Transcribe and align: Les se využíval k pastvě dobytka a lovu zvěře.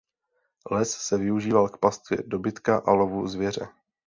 Les 0.71 0.93
se 0.97 1.17
využíval 1.17 1.69
k 1.69 1.77
pastvě 1.77 2.23
dobytka 2.27 2.77
a 2.77 2.91
lovu 2.93 3.27
zvěře. 3.27 3.67